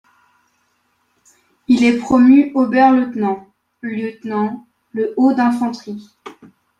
[1.67, 3.53] Il est promu Oberleutnant,
[3.83, 6.09] lieutenant, le au d’infanterie.